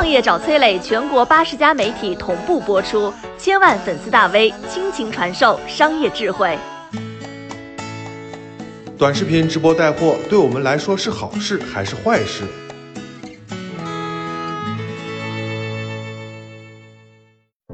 [0.00, 6.56] 创业找崔磊，全国八十家媒体同步播出，千万粉丝大 V 倾情传授商业智慧。
[8.96, 12.44] 短视频直播带货对我们来说是好事还是坏事？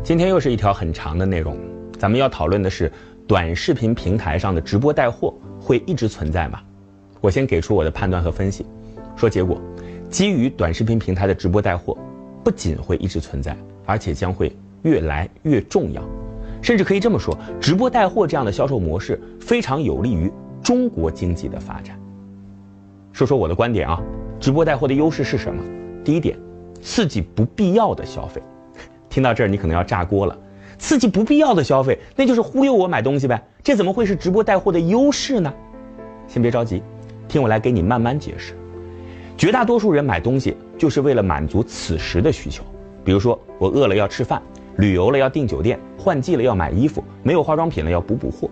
[0.02, 1.56] 今天又是一条很长的内容，
[1.96, 2.90] 咱们要讨论的是
[3.28, 6.60] 短视频平台上的直播带货会一直存在吗？
[7.20, 8.66] 我先给出我的判断和分析，
[9.14, 9.62] 说结果，
[10.10, 11.96] 基于短视频平台的直播带货
[12.46, 16.00] 不仅会一直存在，而且将会越来越重要，
[16.62, 20.32] 甚至可以这么说，直播带货这样的销售模式非常有利于
[20.62, 21.98] 中国经济的发展。
[23.12, 24.00] 说说我的观点啊，
[24.38, 25.60] 直播带货的优势是什么？
[26.04, 26.38] 第一点，
[26.80, 28.40] 刺激不必要的消费。
[29.10, 30.38] 听到这儿，你可能要炸锅了。
[30.78, 33.42] 刺激不必要的消费，那就是忽悠我买东西呗。
[33.64, 35.52] 这怎么会是直播带货的优势呢？
[36.28, 36.80] 先别着急，
[37.26, 38.54] 听我来给你慢慢解释。
[39.36, 42.62] 绝大多数人买东西就是为了满足此时的需求，
[43.04, 44.42] 比如说我饿了要吃饭，
[44.76, 48.48] 旅游了要订酒店，换季了要买衣服，没有化妆品了要补补货。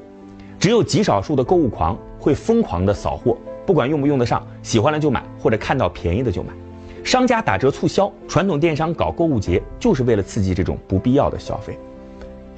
[0.58, 6.52] 只有极少数的购物狂会疯狂的扫货，不管用不用得上，喜欢了就买，或者看到便宜的就买。
[7.02, 11.78] 商家打折促销，传统电商搞购物节，就是为了刺激这种不必要的消费。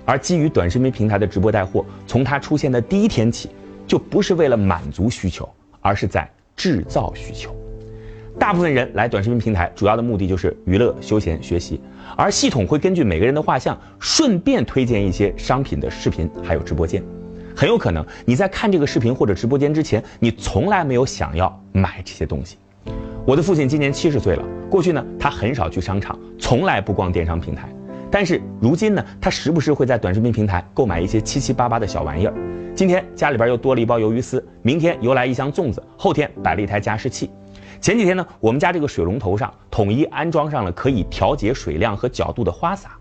[0.04, 3.50] 而基于短视频平台的直播带货，从它出现的第一天起，
[3.88, 5.48] 就不是为了满足需求，
[5.80, 7.52] 而是在制造需求。
[8.38, 11.80] 大部分人来短视频平台，主要的目的就是娱乐、休闲、学习，
[12.16, 17.02] 而系统会根据每个人的画像，顺便推荐一些商品的视频，还有直播间。
[17.56, 22.58] 很有可能你在看这个视频或者直播间之前，你从来没有想要买这些东西。
[23.24, 27.68] 我的父亲今年七十岁了，过去呢，他很少去商场，从来不逛电商平台。
[28.10, 32.34] 但是如今呢，他时不时会在短视频平台购买一些七七八八的小玩意儿。
[32.74, 37.30] 今天家里边又多了一包鱿鱼丝，明天又来一箱粽子，后天摆了一台加湿器。
[37.86, 42.98] 前几天呢，我们家这个水龙头上统一安装上了可以调节水量和角度的花洒。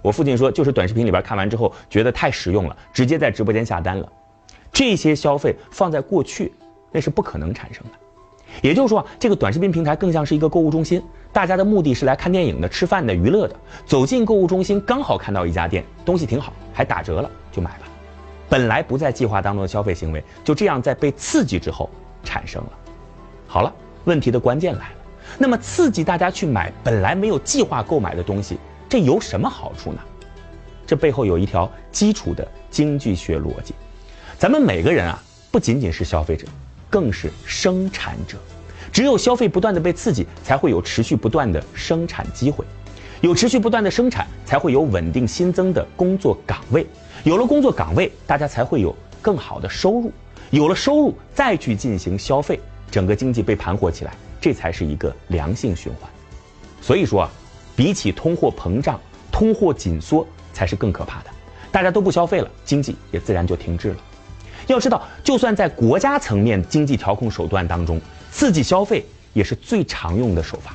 [0.00, 4.08] 我父亲说，就是短视频里边看完之后觉得太实用了，直接在直播间下单了。
[4.72, 6.52] 这些消费放在过去，
[6.92, 7.90] 那是不可能产生的。
[8.62, 13.56] 也就是说啊，这个短视频平台更像是一个购物中心，大家的目的是来看电影的、吃饭的、娱乐的。
[13.86, 17.88] 走进购物中心，刚好看到一家店，东西挺好，还打折了，就买吧。
[18.48, 21.90] 本来不在计划当中的消费行为，就这样在被刺激之后
[22.22, 22.70] 产生了。
[23.48, 23.74] 好了，
[24.08, 24.94] 问题的关键来了，
[25.36, 28.56] 那么刺激大家去买本来没有计划购买的东西，
[28.88, 30.00] 这有什么好处呢？
[30.86, 33.74] 这背后有一条基础的经济学逻辑，
[34.38, 36.46] 咱们每个人啊，不仅仅是消费者。
[36.90, 38.38] 更是生产者，
[38.90, 42.64] 只有消费不断的被刺激，才会有持续不断的生产机会，
[43.20, 46.86] 有持续不断的生产，才会有稳定新增的工作岗位，
[47.24, 50.10] 有了工作岗位，大家才会有更好的收入，
[50.48, 52.58] 有了收入再去进行消费，
[52.90, 56.10] 整个经济被盘活起来，这才是一个良性循环。
[56.80, 57.30] 所以说啊，
[57.76, 59.00] 比起通货膨胀，
[59.30, 61.30] 通货紧缩才是更可怕的，
[61.70, 63.96] 大家都不消费了，经济也自然就停滞了。
[64.66, 68.00] 要知道，就算在国家层面经济调控手段当中，
[68.30, 70.74] 刺激消费也是最常用的手法。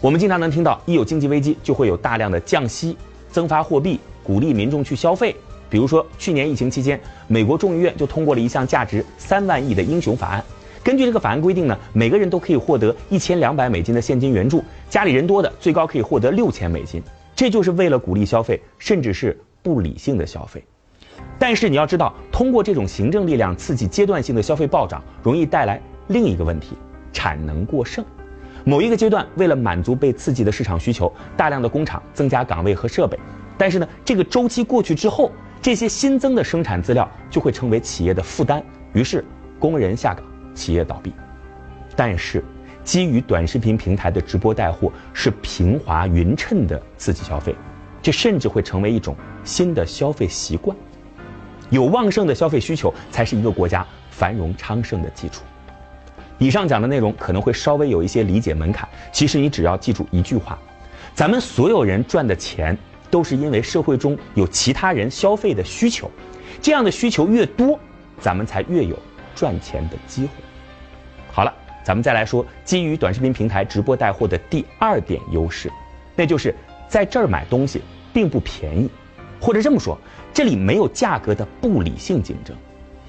[0.00, 2.96] 我们经常能听到，一有经济危机，就会有大量的降息、
[3.30, 5.36] 增发货币，鼓励民众去消费。
[5.70, 10.44] 比如说，去年疫情期间，美国众议院就通过了一项价值三万亿的英雄法案。
[10.84, 17.02] 根据这个法案规定呢，每个人都可以获得一千两百美金的现金援助，家里人多的最高可以获得六千美金。
[17.36, 20.64] 这就是为了鼓励消费，甚至是不理性的消费。
[21.38, 26.76] 但是你要知道，通过这种行政力量刺激阶段性的消费暴涨，容易带来另一个问题：
[27.12, 28.04] 产能过剩。
[28.64, 33.18] 某一个阶段，为了满足被刺激的市场需求，大量的工厂增加岗位和设备。
[33.56, 38.62] 但是呢，这个周期过去之后，这些新增的生产资料就会成为企业的负担，
[38.92, 39.24] 于是
[39.58, 41.12] 工人下岗，企业倒闭。
[41.94, 42.42] 但是，
[42.84, 47.54] 基于短视频平台的直播带货是平滑匀称的刺激消费，
[48.00, 49.14] 这甚至会成为一种
[49.44, 50.76] 新的消费习惯。
[51.70, 55.42] 有旺盛的消费需求，才是一个国家繁荣昌盛的基础。
[56.38, 60.58] 以上讲的内容可能会稍微有一些理解门槛，其实你只要记住一句话：
[61.14, 62.76] 咱们所有人赚的钱，
[63.10, 66.10] 都是因为社会中有其他人消费的需求，
[66.60, 67.78] 这样的需求越多，
[68.18, 68.98] 咱们才越有
[69.34, 70.30] 赚钱的机会。
[71.32, 75.70] 好了，咱们再来说基于短视频平台直播带货的第二点优势，
[76.14, 76.54] 那就是
[76.88, 77.82] 在这儿买东西
[78.12, 78.90] 并不便宜。
[79.40, 79.98] 或者这么说，
[80.32, 82.56] 这里没有价格的不理性竞争。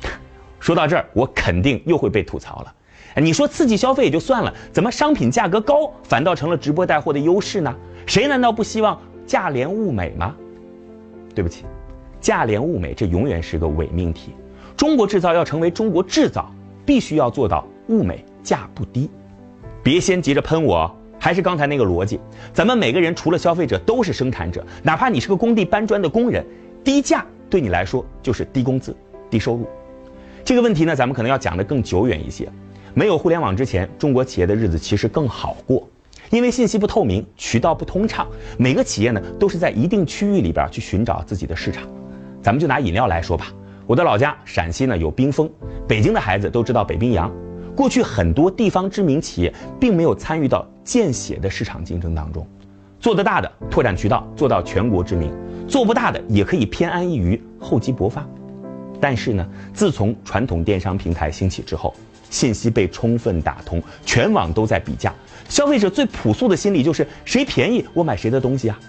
[0.60, 2.74] 说到这儿，我肯定又会被吐槽了。
[3.18, 7.76] 你说刺激消费也就算了，怎么商品价格高反倒成了直播带货的优势呢？
[8.08, 10.36] 谁难道不希望价廉物美吗？
[11.36, 11.66] 对不起，
[12.20, 14.34] 价廉物美这永远是个伪命题。
[14.76, 16.52] 中国制造要成为中国制造，
[16.86, 19.10] 必须要做到物美价不低。
[19.82, 22.20] 别先急着喷我，还是刚才那个逻辑，
[22.54, 26.46] 咱们每个人除了消费者都是生产者，哪怕你是个工地搬砖的工人，
[26.84, 28.96] 低价对你来说就是低工资、
[29.30, 29.68] 低收入。
[30.44, 32.50] 这个问题呢，咱们可能要讲得更久远一些。
[32.94, 35.88] 没有互联网之前，中国企业的日子其实更好过，
[36.30, 38.28] 因为信息不透明，渠道不通畅，
[38.58, 41.84] 每个企业呢都是在一定区域里边去寻找自己的市场。
[42.42, 43.48] 咱们就拿饮料来说吧，
[43.86, 45.50] 我的老家陕西呢有冰峰，
[45.88, 47.32] 北京的孩子都知道北冰洋。
[47.76, 52.48] 过去很多地方知名企业并没有参与到见血的市场竞争当中，
[53.00, 55.34] 做得大的拓展渠道做到全国知名，
[55.68, 58.26] 做不大的也可以偏安一隅厚积薄发。
[59.02, 61.94] 但是呢，自从传统电商平台兴起之后，
[62.30, 65.14] 信息被充分打通，全网都在比价，
[65.50, 68.80] 消费者最朴素的心理就是谁便宜我买谁的东西啊。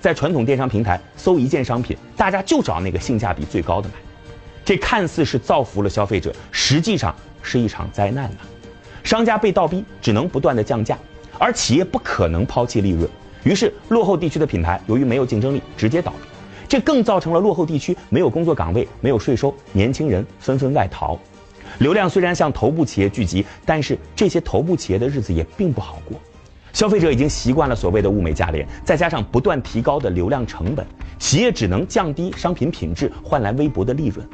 [0.00, 3.94] 在传统电商平台搜一件商品，大家就找那个性价比最高的买，
[4.68, 7.14] 这看似是造福了消费者，实际上。
[7.40, 8.36] 是一场灾难呐！
[9.02, 10.98] 商家被倒逼，只能不断的降价，
[11.38, 13.08] 而企业不可能抛弃利润，
[13.44, 16.28] 于是落后地区的品牌由于没有竞争力，直接倒闭。
[16.68, 21.18] 这更造成了落后地区没有工作岗位，没有税收，年轻人纷纷外逃。
[21.78, 26.20] 流量虽然向头部企业聚集，但是这些头部企业的日子也并不好过。
[26.74, 30.86] 消费者已经习惯了所谓的物美价廉，再加上不断提高的流量成本，
[31.18, 34.28] 企业只能降低商品品质，换来微薄的利润。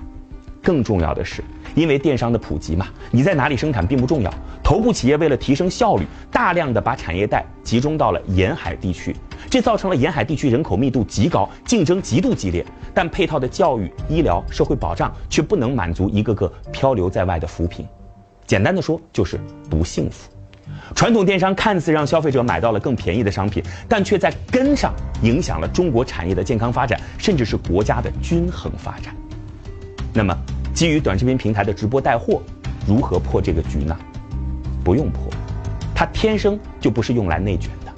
[0.65, 1.45] 更重要的是，
[1.75, 4.35] 因为电商的普及嘛，你在哪里生产并不重要。
[4.63, 9.15] 头部企业为了提升效率，大量的把产业带集中到了沿海地区，
[9.51, 12.65] 这造成了沿海地区人口密度极高，竞争极度激烈。
[12.95, 17.87] 但配套的教育、医疗、社会保障却不能满足一个个漂流在外的扶贫。
[18.47, 19.39] 简单的说，就是
[19.69, 20.31] 不幸福。
[20.95, 29.15] 传统电商看似让消费者买到了更便宜的商品，但却在根上影响了中国产业的健康发展，甚至是国家的均衡发展。
[30.17, 30.33] 那么，
[30.73, 32.41] 基于短视频平台的直播带货，
[32.87, 33.97] 如何破这个局呢？
[34.85, 35.25] 不用破，
[35.93, 37.93] 它天生就不是用来内卷的。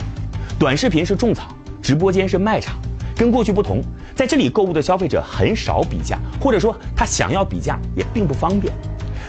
[0.59, 2.75] 短视频是种草，直播间是卖场。
[3.15, 3.83] 跟过去不同，
[4.15, 8.73] 在这里购物的消费者很少比价，或者说他想要比价也并不方便。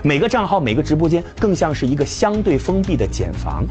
[0.01, 3.65] 每个账号、每个直播间更像是一个相对封闭的茧房。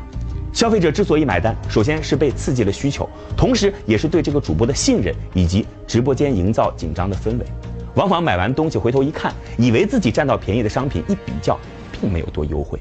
[0.53, 7.47] 消费者之所以买单，首先是被刺激了需求，同时也是对这个主播的信任以及直播间营造紧张的氛围。
[7.97, 11.59] 往往买完东西回头一看，以为自己占到便宜的商品，一比较
[11.91, 12.79] 并没有多优惠，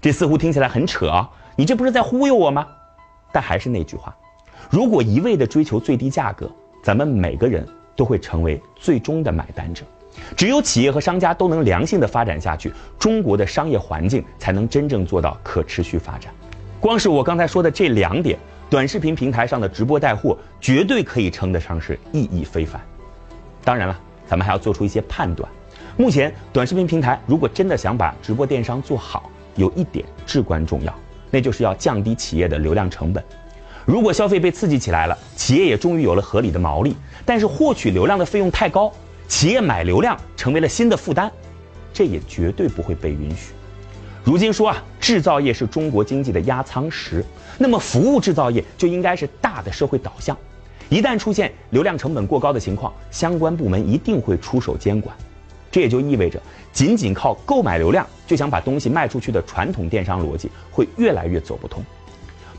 [0.00, 1.28] 这似乎听起来很扯啊！
[1.54, 2.66] 你这不是在忽悠我吗？
[3.30, 4.16] 但还是那句话，
[4.70, 6.50] 如果一味的追求最低价格，
[6.82, 9.84] 咱们每个人都会成为最终的买单者。
[10.34, 16.32] 只有企业和商家都能良性的发展下去，中国的商业环境才能真正做到可持续发展。
[16.80, 18.38] 光是我刚才说的这两点，
[18.70, 22.80] 短视频平台上的直播带货绝对可以称得上是意义非凡。
[23.62, 24.00] 当然了。
[24.28, 25.50] 咱们还要做出一些判断。
[25.96, 30.94] 目前，短视频平台如果真的想把直播电商做好，有一点至关重要，
[31.30, 33.24] 那就是要降低企业的流量成本。
[33.84, 36.94] 如果消费被刺激起来了，企业也终于有了合理的毛利，
[37.24, 38.92] 但是获取流量的费用太高，
[39.26, 41.32] 企业买流量成为了新的负担，
[41.92, 43.54] 这也绝对不会被允许。
[44.22, 47.24] 如今说啊，制造业是中国经济的压舱石，
[47.56, 50.36] 那么服务制造业就应该是大的社会导向。
[50.88, 55.14] 一旦出现流量成本过高的情况，相关部门一定会出手监管。
[55.70, 56.40] 这也就意味着，
[56.72, 61.84] 仅仅靠购买流量就想把东西卖出去的传统电商逻辑会越来越走不通。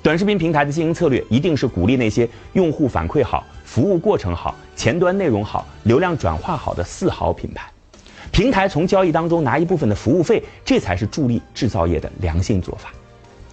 [0.03, 7.69] 短视频平台的经营策略一定是鼓励那些用户反馈好、服务过程好、前端内容好、流量转化好的四好品牌。
[8.31, 12.91] 平台从交易当中拿一部分的服务费，这才是助力制造业的良性做法。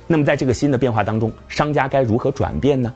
[0.06, 2.92] 那么，在这个新的变化当中，商家该如何转变呢？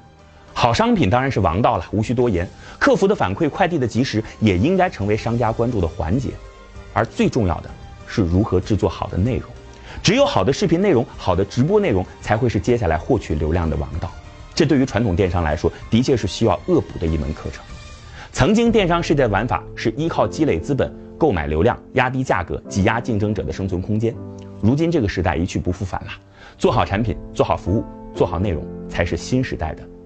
[0.61, 2.47] 好商品当然是王道了，无需多言。
[2.79, 6.33] 客服的反馈、快递的及时，也应该成为商家关注的环节。
[6.93, 7.71] 而最重要的
[8.07, 9.49] 是如何制作好的内容。
[10.03, 14.13] 只有好的视频内容、好的直播内容，才会是接下来获取流量的王道。
[14.55, 17.65] 这对于传统电商来说，的确是需要恶补的一门课程。
[18.31, 24.15] 曾经电商世界的玩法是依靠积累资本、购买流量、压低价格、挤压竞争者的生存空间。
[24.61, 26.11] 如今这个时代一去不复返了，
[26.59, 27.83] 做好产品、做好服务、
[28.15, 29.90] 做好内容，才是新时代的。